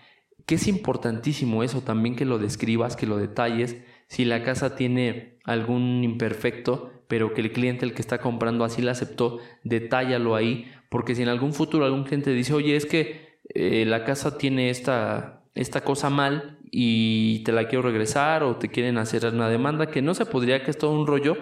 que 0.47 0.55
es 0.55 0.67
importantísimo 0.67 1.63
eso 1.63 1.83
también 1.83 2.17
que 2.17 2.25
lo 2.25 2.39
describas, 2.39 2.97
que 2.97 3.07
lo 3.07 3.19
detalles. 3.19 3.77
Si 4.07 4.25
la 4.25 4.43
casa 4.43 4.77
tiene 4.77 5.39
algún 5.45 6.03
imperfecto, 6.03 6.98
pero 7.09 7.35
que 7.35 7.41
el 7.41 7.53
cliente, 7.53 7.85
el 7.85 7.95
que 7.95 8.03
está 8.03 8.19
comprando 8.19 8.65
así 8.65 8.83
la 8.83 8.93
aceptó, 8.93 9.39
detállalo 9.65 10.37
ahí, 10.37 10.71
porque 10.91 11.15
si 11.15 11.23
en 11.23 11.29
algún 11.29 11.53
futuro 11.53 11.85
algún 11.85 12.05
cliente 12.05 12.31
dice, 12.31 12.55
oye, 12.55 12.77
es 12.77 12.87
que 12.87 13.41
eh, 13.55 13.85
la 13.87 14.05
casa 14.05 14.39
tiene 14.39 14.71
esta, 14.71 15.43
esta 15.55 15.83
cosa 15.83 16.11
mal 16.11 16.59
y 16.71 17.43
te 17.45 17.53
la 17.53 17.67
quiero 17.67 17.83
regresar 17.83 18.43
o 18.43 18.57
te 18.57 18.69
quieren 18.69 18.99
hacer 18.99 19.27
una 19.27 19.49
demanda, 19.49 19.87
que 19.87 20.03
no 20.03 20.15
se 20.15 20.27
podría, 20.27 20.63
que 20.63 20.71
es 20.71 20.79
todo 20.79 20.93
un 20.93 21.07
rollo, 21.07 21.37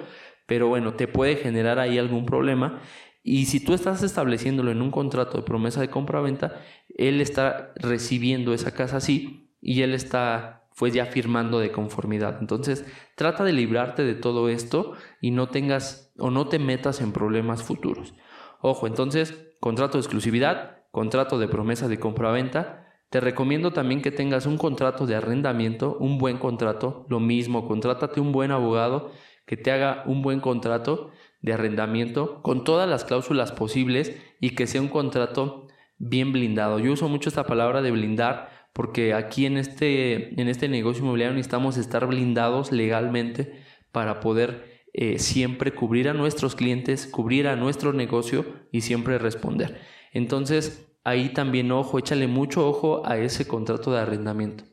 pero 0.47 0.69
bueno, 0.69 0.95
te 0.95 1.09
puede 1.09 1.37
generar 1.37 1.79
ahí 1.79 1.99
algún 1.99 2.25
problema. 2.25 2.81
Y 3.25 3.47
si 3.47 3.59
tú 3.59 3.75
estás 3.75 4.05
estableciéndolo 4.05 4.71
en 4.71 4.81
un 4.81 4.93
contrato 4.93 5.39
de 5.39 5.43
promesa 5.43 5.81
de 5.81 5.91
compra-venta, 5.91 6.63
él 6.97 7.21
está 7.21 7.73
recibiendo 7.75 8.55
esa 8.55 8.73
casa 8.73 8.99
así 8.99 9.51
y 9.61 9.83
él 9.83 9.95
está 9.95 10.66
pues 10.79 10.93
ya 10.93 11.07
firmando 11.07 11.59
de 11.59 11.73
conformidad. 11.73 12.39
Entonces, 12.41 12.85
trata 13.17 13.45
de 13.45 13.53
librarte 13.53 14.05
de 14.05 14.15
todo 14.15 14.49
esto 14.49 14.93
y 15.21 15.31
no 15.31 15.49
tengas 15.49 16.13
o 16.19 16.31
no 16.31 16.49
te 16.49 16.59
metas 16.59 17.01
en 17.01 17.13
problemas 17.13 17.63
futuros. 17.63 18.15
Ojo, 18.61 18.87
entonces, 18.87 19.53
contrato 19.61 19.99
de 19.99 20.03
exclusividad, 20.03 20.83
contrato 20.91 21.39
de 21.39 21.49
promesa 21.49 21.89
de 21.89 21.99
compra-venta. 21.99 22.87
Te 23.11 23.21
recomiendo 23.21 23.73
también 23.73 24.03
que 24.03 24.11
tengas 24.11 24.47
un 24.47 24.59
contrato 24.59 25.07
de 25.07 25.15
arrendamiento, 25.15 25.97
un 26.01 26.19
buen 26.19 26.39
contrato, 26.39 27.07
lo 27.09 27.21
mismo, 27.21 27.69
contrátate 27.69 28.21
un 28.21 28.33
buen 28.33 28.51
abogado 28.51 29.13
que 29.47 29.57
te 29.57 29.71
haga 29.71 30.03
un 30.07 30.23
buen 30.23 30.41
contrato 30.41 31.11
de 31.41 31.53
arrendamiento 31.53 32.43
con 32.43 32.65
todas 32.65 32.89
las 32.89 33.05
cláusulas 33.05 33.53
posibles 33.53 34.21
y 34.41 34.51
que 34.51 34.67
sea 34.67 34.81
un 34.81 34.89
contrato 34.89 35.69
bien 35.99 36.33
blindado. 36.33 36.79
Yo 36.79 36.93
uso 36.93 37.09
mucho 37.09 37.29
esta 37.29 37.47
palabra 37.47 37.81
de 37.81 37.93
blindar 37.93 38.51
porque 38.77 39.15
aquí 39.15 39.47
en 39.47 39.57
este, 39.57 40.39
en 40.39 40.49
este 40.49 40.69
negocio 40.69 41.03
inmobiliario 41.03 41.35
necesitamos 41.35 41.79
estar 41.79 42.07
blindados 42.07 42.73
legalmente 42.73 43.65
para 43.91 44.21
poder 44.21 44.85
eh, 44.93 45.19
siempre 45.19 45.73
cubrir 45.73 46.11
a 46.11 46.13
nuestros 46.13 46.55
clientes, 46.55 47.07
cubrir 47.07 47.49
a 47.49 47.57
nuestro 47.57 47.95
negocio 47.95 48.45
y 48.73 48.83
siempre 48.83 49.17
responder. 49.17 49.81
Entonces, 50.13 50.87
ahí 51.05 51.31
también 51.31 51.73
ojo, 51.73 51.99
échale 51.99 52.27
mucho 52.27 52.69
ojo 52.69 53.01
a 53.07 53.17
ese 53.17 53.49
contrato 53.49 53.93
de 53.93 54.01
arrendamiento. 54.01 54.65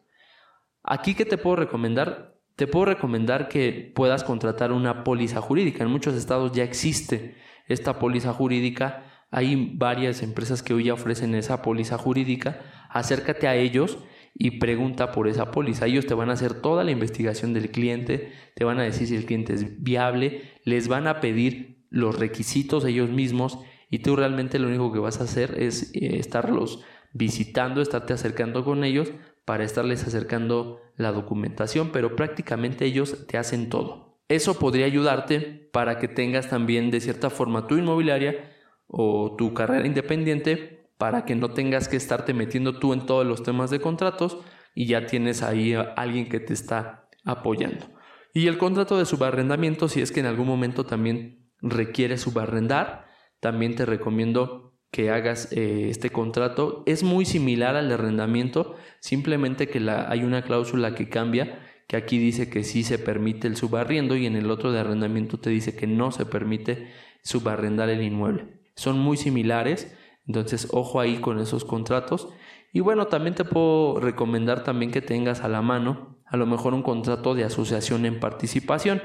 Aquí, 0.83 1.15
¿qué 1.15 1.23
te 1.23 1.37
puedo 1.37 1.55
recomendar? 1.55 2.33
te 2.57 2.67
puedo 2.67 2.85
recomendar 2.85 3.47
que 3.47 3.91
puedas 3.95 4.25
contratar 4.25 4.73
una 4.73 5.05
póliza 5.05 5.39
jurídica. 5.39 5.83
En 5.83 5.89
muchos 5.89 6.13
estados 6.15 6.51
ya 6.51 6.63
existe 6.63 7.35
esta 7.67 7.99
póliza 7.99 8.33
jurídica. 8.33 9.05
Hay 9.31 9.71
varias 9.75 10.21
empresas 10.21 10.61
que 10.61 10.73
hoy 10.73 10.83
ya 10.83 10.93
ofrecen 10.93 11.33
esa 11.35 11.61
póliza 11.61 11.97
jurídica. 11.97 12.59
Acércate 12.93 13.47
a 13.47 13.55
ellos 13.55 13.97
y 14.35 14.59
pregunta 14.59 15.11
por 15.11 15.27
esa 15.27 15.51
póliza. 15.51 15.87
Ellos 15.87 16.05
te 16.05 16.13
van 16.13 16.29
a 16.29 16.33
hacer 16.33 16.53
toda 16.53 16.83
la 16.83 16.91
investigación 16.91 17.53
del 17.53 17.69
cliente, 17.71 18.31
te 18.55 18.63
van 18.63 18.79
a 18.79 18.83
decir 18.83 19.07
si 19.07 19.15
el 19.15 19.25
cliente 19.25 19.53
es 19.53 19.83
viable, 19.83 20.41
les 20.63 20.87
van 20.87 21.07
a 21.07 21.19
pedir 21.19 21.85
los 21.89 22.17
requisitos 22.17 22.85
ellos 22.85 23.09
mismos 23.09 23.59
y 23.89 23.99
tú 23.99 24.15
realmente 24.15 24.57
lo 24.57 24.67
único 24.67 24.91
que 24.91 24.99
vas 24.99 25.19
a 25.19 25.25
hacer 25.25 25.55
es 25.59 25.91
eh, 25.93 26.17
estarlos 26.17 26.83
visitando, 27.13 27.81
estarte 27.81 28.13
acercando 28.13 28.63
con 28.63 28.83
ellos 28.83 29.11
para 29.45 29.63
estarles 29.63 30.07
acercando 30.07 30.79
la 30.95 31.11
documentación, 31.11 31.91
pero 31.91 32.15
prácticamente 32.15 32.85
ellos 32.85 33.27
te 33.27 33.37
hacen 33.37 33.69
todo. 33.69 34.19
Eso 34.29 34.57
podría 34.57 34.85
ayudarte 34.85 35.69
para 35.71 35.99
que 35.99 36.07
tengas 36.07 36.49
también 36.49 36.89
de 36.89 37.01
cierta 37.01 37.29
forma 37.29 37.67
tu 37.67 37.77
inmobiliaria 37.77 38.51
o 38.87 39.35
tu 39.37 39.53
carrera 39.53 39.85
independiente 39.85 40.82
para 41.03 41.25
que 41.25 41.35
no 41.35 41.49
tengas 41.49 41.89
que 41.89 41.97
estarte 41.97 42.33
metiendo 42.33 42.79
tú 42.79 42.93
en 42.93 43.05
todos 43.05 43.25
los 43.25 43.43
temas 43.43 43.69
de 43.69 43.81
contratos 43.81 44.37
y 44.73 44.85
ya 44.85 45.05
tienes 45.05 45.43
ahí 45.43 45.73
a 45.73 45.81
alguien 45.81 46.29
que 46.29 46.39
te 46.39 46.53
está 46.53 47.09
apoyando. 47.25 47.87
Y 48.33 48.47
el 48.47 48.57
contrato 48.57 48.97
de 48.97 49.03
subarrendamiento, 49.03 49.89
si 49.89 49.99
es 49.99 50.13
que 50.13 50.21
en 50.21 50.27
algún 50.27 50.47
momento 50.47 50.85
también 50.85 51.51
requiere 51.61 52.17
subarrendar, 52.17 53.07
también 53.41 53.75
te 53.75 53.85
recomiendo 53.85 54.77
que 54.91 55.11
hagas 55.11 55.51
eh, 55.51 55.89
este 55.89 56.09
contrato 56.09 56.83
es 56.85 57.03
muy 57.03 57.25
similar 57.25 57.75
al 57.75 57.89
de 57.89 57.95
arrendamiento, 57.95 58.77
simplemente 59.01 59.67
que 59.67 59.85
hay 60.07 60.23
una 60.23 60.43
cláusula 60.43 60.95
que 60.95 61.09
cambia, 61.09 61.59
que 61.89 61.97
aquí 61.97 62.17
dice 62.17 62.49
que 62.49 62.63
sí 62.63 62.83
se 62.83 62.97
permite 62.97 63.49
el 63.49 63.57
subarriendo 63.57 64.15
y 64.15 64.25
en 64.25 64.37
el 64.37 64.49
otro 64.49 64.71
de 64.71 64.79
arrendamiento 64.79 65.37
te 65.37 65.49
dice 65.49 65.75
que 65.75 65.85
no 65.85 66.13
se 66.13 66.25
permite 66.25 66.93
subarrendar 67.23 67.89
el 67.89 68.03
inmueble. 68.03 68.45
Son 68.77 68.97
muy 68.97 69.17
similares, 69.17 69.93
entonces 70.27 70.67
ojo 70.71 70.99
ahí 70.99 71.17
con 71.17 71.39
esos 71.39 71.65
contratos. 71.65 72.29
Y 72.71 72.79
bueno, 72.79 73.07
también 73.07 73.35
te 73.35 73.45
puedo 73.45 73.99
recomendar 73.99 74.63
también 74.63 74.91
que 74.91 75.01
tengas 75.01 75.41
a 75.41 75.47
la 75.47 75.61
mano 75.61 76.13
a 76.25 76.37
lo 76.37 76.47
mejor 76.47 76.73
un 76.73 76.81
contrato 76.81 77.35
de 77.35 77.43
asociación 77.43 78.07
en 78.07 78.19
participación. 78.19 79.03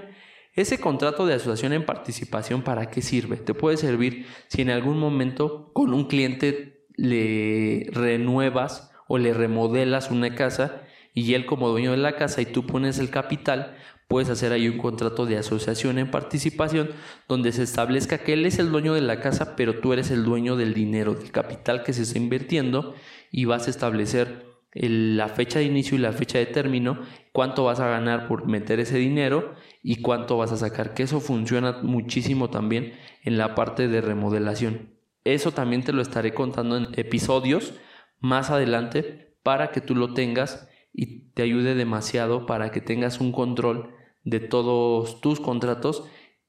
Ese 0.54 0.80
contrato 0.80 1.26
de 1.26 1.34
asociación 1.34 1.74
en 1.74 1.84
participación, 1.84 2.62
¿para 2.62 2.90
qué 2.90 3.02
sirve? 3.02 3.36
Te 3.36 3.52
puede 3.52 3.76
servir 3.76 4.26
si 4.48 4.62
en 4.62 4.70
algún 4.70 4.98
momento 4.98 5.70
con 5.74 5.92
un 5.92 6.06
cliente 6.06 6.86
le 6.96 7.86
renuevas 7.92 8.90
o 9.06 9.18
le 9.18 9.34
remodelas 9.34 10.10
una 10.10 10.34
casa 10.34 10.82
y 11.20 11.34
él 11.34 11.46
como 11.46 11.68
dueño 11.68 11.90
de 11.92 11.96
la 11.98 12.16
casa 12.16 12.40
y 12.40 12.46
tú 12.46 12.66
pones 12.66 12.98
el 12.98 13.10
capital, 13.10 13.76
puedes 14.08 14.30
hacer 14.30 14.52
ahí 14.52 14.68
un 14.68 14.78
contrato 14.78 15.26
de 15.26 15.36
asociación 15.36 15.98
en 15.98 16.10
participación 16.10 16.90
donde 17.28 17.52
se 17.52 17.62
establezca 17.62 18.18
que 18.18 18.32
él 18.32 18.46
es 18.46 18.58
el 18.58 18.70
dueño 18.70 18.94
de 18.94 19.02
la 19.02 19.20
casa, 19.20 19.56
pero 19.56 19.80
tú 19.80 19.92
eres 19.92 20.10
el 20.10 20.24
dueño 20.24 20.56
del 20.56 20.74
dinero, 20.74 21.14
del 21.14 21.30
capital 21.30 21.82
que 21.82 21.92
se 21.92 22.02
está 22.02 22.18
invirtiendo 22.18 22.94
y 23.30 23.44
vas 23.44 23.66
a 23.66 23.70
establecer 23.70 24.46
la 24.72 25.28
fecha 25.28 25.58
de 25.58 25.64
inicio 25.64 25.96
y 25.96 26.00
la 26.00 26.12
fecha 26.12 26.38
de 26.38 26.46
término, 26.46 27.00
cuánto 27.32 27.64
vas 27.64 27.80
a 27.80 27.88
ganar 27.88 28.28
por 28.28 28.46
meter 28.46 28.80
ese 28.80 28.98
dinero 28.98 29.54
y 29.82 30.02
cuánto 30.02 30.36
vas 30.36 30.52
a 30.52 30.56
sacar, 30.56 30.94
que 30.94 31.02
eso 31.02 31.20
funciona 31.20 31.78
muchísimo 31.82 32.50
también 32.50 32.92
en 33.24 33.38
la 33.38 33.54
parte 33.54 33.88
de 33.88 34.00
remodelación. 34.00 34.94
Eso 35.24 35.52
también 35.52 35.82
te 35.82 35.92
lo 35.92 36.00
estaré 36.00 36.32
contando 36.32 36.76
en 36.76 36.88
episodios 36.96 37.74
más 38.20 38.50
adelante 38.50 39.36
para 39.42 39.70
que 39.70 39.80
tú 39.80 39.94
lo 39.94 40.14
tengas 40.14 40.68
y 40.98 41.30
te 41.30 41.44
ayude 41.44 41.76
demasiado 41.76 42.44
para 42.44 42.72
que 42.72 42.80
tengas 42.80 43.20
un 43.20 43.30
control 43.30 43.94
de 44.24 44.40
todos 44.40 45.20
tus 45.20 45.38
contratos 45.38 46.02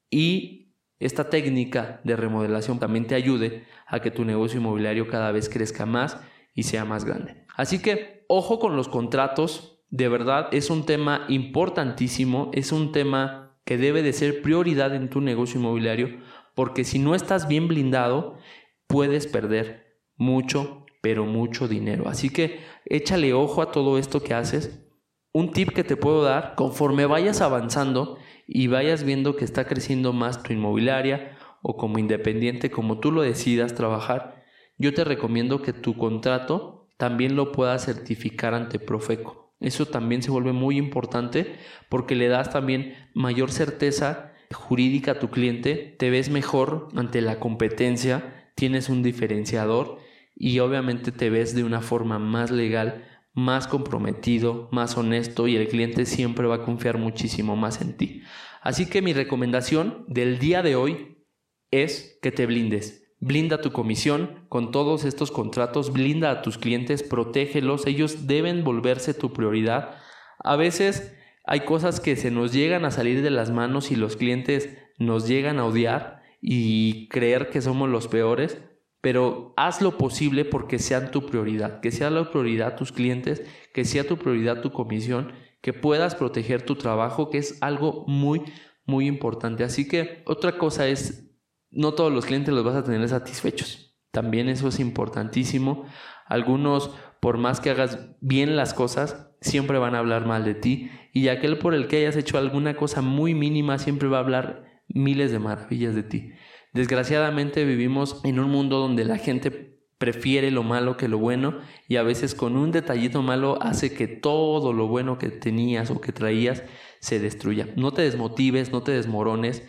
y 0.09 0.73
esta 0.97 1.29
técnica 1.29 2.01
de 2.03 2.15
remodelación 2.15 2.79
también 2.79 3.05
te 3.05 3.13
ayude 3.13 3.65
a 3.85 3.99
que 3.99 4.09
tu 4.09 4.25
negocio 4.25 4.59
inmobiliario 4.59 5.07
cada 5.07 5.31
vez 5.31 5.49
crezca 5.49 5.85
más 5.85 6.19
y 6.55 6.63
sea 6.63 6.83
más 6.83 7.05
grande. 7.05 7.45
Así 7.55 7.79
que 7.79 8.25
ojo 8.27 8.57
con 8.57 8.75
los 8.75 8.87
contratos, 8.87 9.83
de 9.91 10.09
verdad 10.09 10.47
es 10.51 10.71
un 10.71 10.83
tema 10.83 11.25
importantísimo, 11.29 12.49
es 12.51 12.71
un 12.71 12.91
tema 12.91 13.55
que 13.65 13.77
debe 13.77 14.01
de 14.01 14.13
ser 14.13 14.41
prioridad 14.41 14.95
en 14.95 15.11
tu 15.11 15.21
negocio 15.21 15.59
inmobiliario, 15.59 16.21
porque 16.55 16.85
si 16.85 16.97
no 16.97 17.13
estás 17.13 17.47
bien 17.47 17.67
blindado, 17.67 18.39
puedes 18.87 19.27
perder 19.27 19.99
mucho, 20.15 20.87
pero 21.01 21.25
mucho 21.25 21.67
dinero. 21.67 22.07
Así 22.07 22.29
que 22.29 22.59
échale 22.85 23.33
ojo 23.33 23.61
a 23.61 23.71
todo 23.71 23.97
esto 23.97 24.21
que 24.21 24.33
haces. 24.33 24.85
Un 25.31 25.51
tip 25.51 25.69
que 25.69 25.83
te 25.83 25.95
puedo 25.95 26.23
dar, 26.23 26.55
conforme 26.55 27.05
vayas 27.05 27.41
avanzando 27.41 28.17
y 28.47 28.67
vayas 28.67 29.03
viendo 29.03 29.35
que 29.35 29.45
está 29.45 29.65
creciendo 29.65 30.11
más 30.11 30.41
tu 30.41 30.53
inmobiliaria 30.53 31.37
o 31.61 31.77
como 31.77 31.99
independiente, 31.99 32.71
como 32.71 32.99
tú 32.99 33.11
lo 33.11 33.21
decidas 33.21 33.75
trabajar, 33.75 34.43
yo 34.77 34.93
te 34.93 35.03
recomiendo 35.03 35.61
que 35.61 35.73
tu 35.73 35.97
contrato 35.97 36.87
también 36.97 37.35
lo 37.35 37.51
puedas 37.51 37.85
certificar 37.85 38.53
ante 38.53 38.79
Profeco. 38.79 39.53
Eso 39.59 39.85
también 39.85 40.23
se 40.23 40.31
vuelve 40.31 40.53
muy 40.53 40.77
importante 40.77 41.55
porque 41.89 42.15
le 42.15 42.27
das 42.27 42.49
también 42.49 42.95
mayor 43.13 43.51
certeza 43.51 44.33
jurídica 44.53 45.11
a 45.11 45.19
tu 45.19 45.29
cliente, 45.29 45.95
te 45.99 46.09
ves 46.09 46.29
mejor 46.29 46.87
ante 46.95 47.21
la 47.21 47.39
competencia, 47.39 48.51
tienes 48.55 48.89
un 48.89 49.03
diferenciador 49.03 49.99
y 50.39 50.57
obviamente 50.59 51.11
te 51.11 51.29
ves 51.29 51.53
de 51.53 51.63
una 51.63 51.81
forma 51.81 52.17
más 52.17 52.49
legal, 52.49 53.05
más 53.33 53.67
comprometido, 53.67 54.67
más 54.71 54.97
honesto 54.97 55.47
y 55.47 55.55
el 55.55 55.67
cliente 55.67 56.07
siempre 56.07 56.47
va 56.47 56.55
a 56.55 56.63
confiar 56.63 56.97
muchísimo 56.97 57.55
más 57.55 57.81
en 57.81 57.95
ti. 57.95 58.23
Así 58.61 58.87
que 58.87 59.03
mi 59.03 59.13
recomendación 59.13 60.05
del 60.07 60.39
día 60.39 60.63
de 60.63 60.75
hoy 60.75 61.25
es 61.69 62.17
que 62.23 62.31
te 62.31 62.47
blindes 62.47 63.05
Blinda 63.21 63.59
tu 63.59 63.73
comisión 63.73 64.45
con 64.47 64.71
todos 64.71 65.03
estos 65.03 65.29
contratos, 65.29 65.91
blinda 65.91 66.31
a 66.31 66.41
tus 66.41 66.57
clientes, 66.57 67.03
protégelos, 67.03 67.85
ellos 67.85 68.27
deben 68.27 68.63
volverse 68.63 69.13
tu 69.13 69.33
prioridad. 69.33 69.97
A 70.39 70.55
veces 70.55 71.17
hay 71.43 71.61
cosas 71.61 71.99
que 71.99 72.15
se 72.15 72.31
nos 72.31 72.53
llegan 72.53 72.85
a 72.85 72.91
salir 72.91 73.21
de 73.21 73.29
las 73.29 73.51
manos 73.51 73.91
y 73.91 73.97
los 73.97 74.15
clientes 74.15 74.77
nos 74.99 75.27
llegan 75.27 75.59
a 75.59 75.65
odiar 75.65 76.21
y 76.41 77.09
creer 77.09 77.49
que 77.49 77.61
somos 77.61 77.89
los 77.89 78.07
peores, 78.07 78.57
pero 79.01 79.53
haz 79.55 79.81
lo 79.81 79.97
posible 79.97 80.45
porque 80.45 80.79
sean 80.79 81.11
tu 81.11 81.25
prioridad, 81.25 81.79
que 81.79 81.91
sea 81.91 82.09
la 82.09 82.29
prioridad 82.29 82.75
tus 82.75 82.91
clientes, 82.91 83.43
que 83.73 83.85
sea 83.85 84.05
tu 84.05 84.17
prioridad 84.17 84.61
tu 84.61 84.71
comisión, 84.71 85.31
que 85.61 85.73
puedas 85.73 86.15
proteger 86.15 86.63
tu 86.63 86.75
trabajo, 86.75 87.29
que 87.29 87.37
es 87.37 87.57
algo 87.61 88.03
muy, 88.07 88.43
muy 88.85 89.07
importante. 89.07 89.63
Así 89.63 89.87
que 89.87 90.23
otra 90.25 90.57
cosa 90.57 90.87
es 90.87 91.29
no 91.71 91.93
todos 91.93 92.11
los 92.11 92.25
clientes 92.25 92.53
los 92.53 92.63
vas 92.63 92.75
a 92.75 92.83
tener 92.83 93.07
satisfechos. 93.07 93.97
También 94.11 94.49
eso 94.49 94.67
es 94.67 94.79
importantísimo. 94.79 95.85
Algunos, 96.25 96.91
por 97.21 97.37
más 97.37 97.59
que 97.59 97.69
hagas 97.69 97.99
bien 98.21 98.55
las 98.55 98.73
cosas, 98.73 99.29
siempre 99.41 99.77
van 99.77 99.95
a 99.95 99.99
hablar 99.99 100.25
mal 100.25 100.43
de 100.43 100.55
ti. 100.55 100.89
Y 101.13 101.27
aquel 101.27 101.57
por 101.59 101.73
el 101.73 101.87
que 101.87 101.97
hayas 101.97 102.15
hecho 102.15 102.37
alguna 102.37 102.75
cosa 102.75 103.01
muy 103.01 103.33
mínima, 103.33 103.77
siempre 103.77 104.09
va 104.09 104.17
a 104.17 104.21
hablar 104.21 104.81
miles 104.87 105.31
de 105.31 105.39
maravillas 105.39 105.95
de 105.95 106.03
ti. 106.03 106.31
Desgraciadamente 106.73 107.65
vivimos 107.65 108.21
en 108.23 108.39
un 108.39 108.49
mundo 108.51 108.77
donde 108.77 109.05
la 109.05 109.17
gente 109.17 109.79
prefiere 109.99 110.49
lo 110.49 110.63
malo 110.63 110.97
que 110.97 111.09
lo 111.09 111.17
bueno 111.17 111.59
y 111.87 111.97
a 111.97 112.03
veces 112.03 112.33
con 112.33 112.55
un 112.55 112.71
detallito 112.71 113.21
malo 113.21 113.61
hace 113.61 113.93
que 113.93 114.07
todo 114.07 114.71
lo 114.71 114.87
bueno 114.87 115.17
que 115.17 115.29
tenías 115.29 115.91
o 115.91 115.99
que 115.99 116.13
traías 116.13 116.63
se 116.99 117.19
destruya. 117.19 117.67
No 117.75 117.91
te 117.91 118.03
desmotives, 118.03 118.71
no 118.71 118.81
te 118.81 118.93
desmorones, 118.93 119.67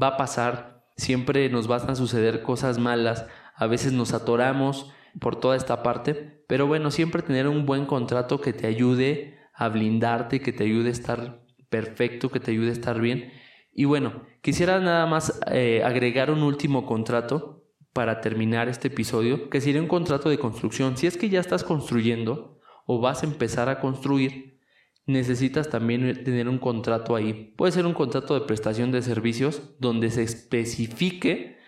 va 0.00 0.08
a 0.08 0.16
pasar, 0.16 0.84
siempre 0.96 1.48
nos 1.48 1.66
van 1.66 1.90
a 1.90 1.96
suceder 1.96 2.42
cosas 2.42 2.78
malas, 2.78 3.26
a 3.56 3.66
veces 3.66 3.92
nos 3.92 4.12
atoramos 4.12 4.92
por 5.18 5.36
toda 5.36 5.56
esta 5.56 5.82
parte, 5.82 6.44
pero 6.46 6.66
bueno, 6.66 6.90
siempre 6.90 7.22
tener 7.22 7.48
un 7.48 7.66
buen 7.66 7.86
contrato 7.86 8.40
que 8.40 8.52
te 8.52 8.66
ayude 8.66 9.38
a 9.52 9.68
blindarte, 9.68 10.40
que 10.40 10.52
te 10.52 10.64
ayude 10.64 10.88
a 10.88 10.92
estar 10.92 11.44
perfecto, 11.68 12.30
que 12.30 12.40
te 12.40 12.52
ayude 12.52 12.70
a 12.70 12.72
estar 12.72 13.00
bien. 13.00 13.32
Y 13.72 13.84
bueno, 13.84 14.22
quisiera 14.42 14.80
nada 14.80 15.06
más 15.06 15.40
eh, 15.50 15.82
agregar 15.84 16.30
un 16.30 16.42
último 16.42 16.84
contrato 16.84 17.64
para 17.92 18.20
terminar 18.20 18.68
este 18.68 18.88
episodio, 18.88 19.50
que 19.50 19.60
sería 19.60 19.80
un 19.80 19.88
contrato 19.88 20.28
de 20.30 20.38
construcción. 20.38 20.96
Si 20.96 21.06
es 21.06 21.16
que 21.16 21.28
ya 21.28 21.40
estás 21.40 21.64
construyendo 21.64 22.58
o 22.86 23.00
vas 23.00 23.22
a 23.22 23.26
empezar 23.26 23.68
a 23.68 23.80
construir, 23.80 24.60
necesitas 25.06 25.68
también 25.68 26.24
tener 26.24 26.48
un 26.48 26.58
contrato 26.58 27.16
ahí. 27.16 27.54
Puede 27.56 27.72
ser 27.72 27.86
un 27.86 27.94
contrato 27.94 28.34
de 28.34 28.46
prestación 28.46 28.92
de 28.92 29.02
servicios 29.02 29.74
donde 29.78 30.10
se 30.10 30.22
especifique 30.22 31.58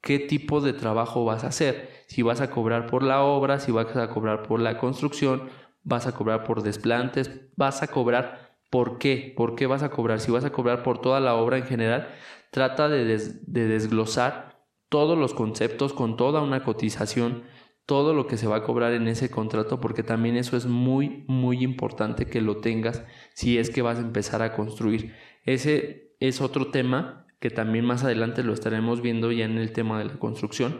qué 0.00 0.18
tipo 0.18 0.60
de 0.60 0.72
trabajo 0.72 1.24
vas 1.24 1.44
a 1.44 1.48
hacer. 1.48 1.90
Si 2.06 2.22
vas 2.22 2.40
a 2.40 2.50
cobrar 2.50 2.86
por 2.86 3.02
la 3.02 3.22
obra, 3.22 3.60
si 3.60 3.70
vas 3.70 3.94
a 3.96 4.08
cobrar 4.10 4.42
por 4.42 4.60
la 4.60 4.78
construcción, 4.78 5.48
vas 5.82 6.06
a 6.06 6.12
cobrar 6.12 6.44
por 6.44 6.62
desplantes, 6.62 7.30
vas 7.56 7.82
a 7.82 7.88
cobrar 7.88 8.49
por 8.70 8.98
qué, 8.98 9.34
por 9.36 9.56
qué 9.56 9.66
vas 9.66 9.82
a 9.82 9.90
cobrar. 9.90 10.20
Si 10.20 10.30
vas 10.30 10.44
a 10.44 10.52
cobrar 10.52 10.82
por 10.82 11.00
toda 11.00 11.20
la 11.20 11.34
obra 11.34 11.58
en 11.58 11.64
general, 11.64 12.08
trata 12.50 12.88
de, 12.88 13.04
de 13.04 13.68
desglosar 13.68 14.64
todos 14.88 15.18
los 15.18 15.34
conceptos 15.34 15.92
con 15.92 16.16
toda 16.16 16.40
una 16.42 16.64
cotización 16.64 17.44
todo 17.90 18.14
lo 18.14 18.28
que 18.28 18.36
se 18.36 18.46
va 18.46 18.58
a 18.58 18.62
cobrar 18.62 18.92
en 18.92 19.08
ese 19.08 19.32
contrato, 19.32 19.80
porque 19.80 20.04
también 20.04 20.36
eso 20.36 20.56
es 20.56 20.66
muy, 20.66 21.24
muy 21.26 21.64
importante 21.64 22.26
que 22.26 22.40
lo 22.40 22.58
tengas 22.58 23.02
si 23.34 23.58
es 23.58 23.68
que 23.68 23.82
vas 23.82 23.98
a 23.98 24.02
empezar 24.02 24.42
a 24.42 24.52
construir. 24.52 25.16
Ese 25.44 26.14
es 26.20 26.40
otro 26.40 26.70
tema 26.70 27.26
que 27.40 27.50
también 27.50 27.84
más 27.84 28.04
adelante 28.04 28.44
lo 28.44 28.52
estaremos 28.52 29.02
viendo 29.02 29.32
ya 29.32 29.44
en 29.44 29.58
el 29.58 29.72
tema 29.72 29.98
de 29.98 30.04
la 30.04 30.20
construcción, 30.20 30.78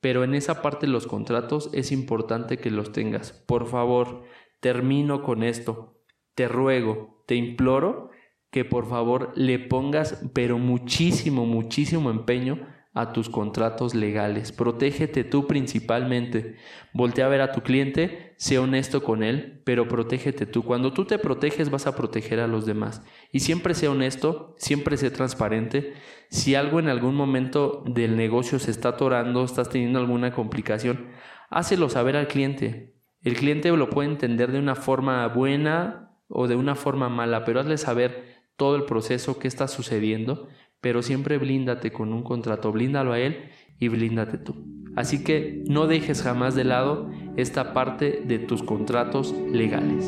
pero 0.00 0.24
en 0.24 0.34
esa 0.34 0.60
parte 0.60 0.86
de 0.86 0.92
los 0.92 1.06
contratos 1.06 1.70
es 1.74 1.92
importante 1.92 2.58
que 2.58 2.72
los 2.72 2.90
tengas. 2.90 3.30
Por 3.30 3.68
favor, 3.68 4.24
termino 4.58 5.22
con 5.22 5.44
esto. 5.44 5.97
Te 6.38 6.46
ruego, 6.46 7.24
te 7.26 7.34
imploro 7.34 8.10
que 8.52 8.64
por 8.64 8.88
favor 8.88 9.32
le 9.34 9.58
pongas, 9.58 10.24
pero 10.34 10.56
muchísimo, 10.56 11.46
muchísimo 11.46 12.10
empeño 12.10 12.64
a 12.94 13.12
tus 13.12 13.28
contratos 13.28 13.92
legales. 13.96 14.52
Protégete 14.52 15.24
tú 15.24 15.48
principalmente. 15.48 16.54
Voltea 16.92 17.26
a 17.26 17.28
ver 17.28 17.40
a 17.40 17.50
tu 17.50 17.62
cliente, 17.62 18.34
sé 18.36 18.60
honesto 18.60 19.02
con 19.02 19.24
él, 19.24 19.62
pero 19.64 19.88
protégete 19.88 20.46
tú. 20.46 20.62
Cuando 20.62 20.92
tú 20.92 21.06
te 21.06 21.18
proteges 21.18 21.70
vas 21.70 21.88
a 21.88 21.96
proteger 21.96 22.38
a 22.38 22.46
los 22.46 22.66
demás. 22.66 23.02
Y 23.32 23.40
siempre 23.40 23.74
sé 23.74 23.88
honesto, 23.88 24.54
siempre 24.58 24.96
sé 24.96 25.10
transparente. 25.10 25.94
Si 26.30 26.54
algo 26.54 26.78
en 26.78 26.86
algún 26.86 27.16
momento 27.16 27.82
del 27.84 28.16
negocio 28.16 28.60
se 28.60 28.70
está 28.70 28.90
atorando, 28.90 29.42
estás 29.42 29.70
teniendo 29.70 29.98
alguna 29.98 30.32
complicación, 30.32 31.08
hácelo 31.50 31.88
saber 31.88 32.14
al 32.16 32.28
cliente. 32.28 32.94
El 33.22 33.34
cliente 33.34 33.72
lo 33.72 33.90
puede 33.90 34.08
entender 34.08 34.52
de 34.52 34.60
una 34.60 34.76
forma 34.76 35.26
buena 35.26 36.07
o 36.28 36.46
de 36.46 36.56
una 36.56 36.74
forma 36.74 37.08
mala, 37.08 37.44
pero 37.44 37.60
hazle 37.60 37.78
saber 37.78 38.36
todo 38.56 38.76
el 38.76 38.84
proceso 38.84 39.38
que 39.38 39.48
está 39.48 39.68
sucediendo 39.68 40.48
pero 40.80 41.02
siempre 41.02 41.38
blíndate 41.38 41.90
con 41.90 42.12
un 42.12 42.22
contrato, 42.22 42.70
blíndalo 42.70 43.12
a 43.12 43.18
él 43.18 43.50
y 43.78 43.88
blíndate 43.88 44.38
tú. 44.38 44.64
Así 44.96 45.24
que 45.24 45.64
no 45.68 45.86
dejes 45.86 46.22
jamás 46.22 46.54
de 46.54 46.64
lado 46.64 47.10
esta 47.36 47.72
parte 47.72 48.22
de 48.24 48.38
tus 48.38 48.62
contratos 48.62 49.34
legales. 49.52 50.04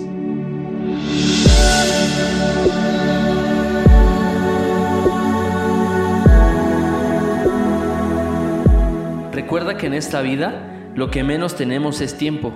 Recuerda 9.33 9.77
que 9.77 9.87
en 9.87 9.95
esta 9.95 10.23
vida 10.23 10.93
lo 10.95 11.11
que 11.11 11.25
menos 11.25 11.57
tenemos 11.57 12.01
es 12.01 12.17
tiempo, 12.17 12.53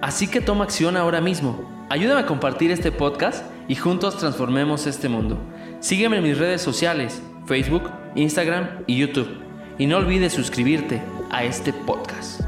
así 0.00 0.28
que 0.28 0.40
toma 0.40 0.64
acción 0.64 0.96
ahora 0.96 1.20
mismo. 1.20 1.73
Ayúdame 1.94 2.22
a 2.22 2.26
compartir 2.26 2.72
este 2.72 2.90
podcast 2.90 3.46
y 3.68 3.76
juntos 3.76 4.18
transformemos 4.18 4.88
este 4.88 5.08
mundo. 5.08 5.38
Sígueme 5.78 6.16
en 6.16 6.24
mis 6.24 6.36
redes 6.36 6.60
sociales 6.60 7.22
Facebook, 7.46 7.88
Instagram 8.16 8.82
y 8.88 8.96
YouTube. 8.96 9.28
Y 9.78 9.86
no 9.86 9.98
olvides 9.98 10.32
suscribirte 10.32 11.00
a 11.30 11.44
este 11.44 11.72
podcast. 11.72 12.43